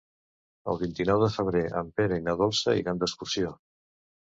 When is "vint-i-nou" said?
0.83-1.21